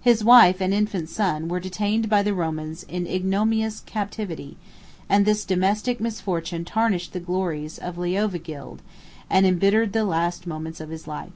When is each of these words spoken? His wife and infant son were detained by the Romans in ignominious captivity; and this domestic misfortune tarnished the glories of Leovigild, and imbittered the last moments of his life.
His 0.00 0.22
wife 0.22 0.60
and 0.60 0.72
infant 0.72 1.08
son 1.08 1.48
were 1.48 1.58
detained 1.58 2.08
by 2.08 2.22
the 2.22 2.32
Romans 2.32 2.84
in 2.84 3.08
ignominious 3.08 3.80
captivity; 3.80 4.56
and 5.08 5.26
this 5.26 5.44
domestic 5.44 5.98
misfortune 6.00 6.64
tarnished 6.64 7.12
the 7.12 7.18
glories 7.18 7.76
of 7.76 7.96
Leovigild, 7.98 8.82
and 9.28 9.44
imbittered 9.44 9.94
the 9.94 10.04
last 10.04 10.46
moments 10.46 10.78
of 10.80 10.90
his 10.90 11.08
life. 11.08 11.32